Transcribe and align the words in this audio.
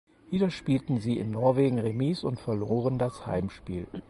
Wieder 0.31 0.49
spielten 0.49 0.99
sie 0.99 1.19
in 1.19 1.29
Norwegen 1.29 1.77
remis 1.77 2.23
und 2.23 2.39
verloren 2.39 2.97
das 2.97 3.27
Heimspiel. 3.27 3.85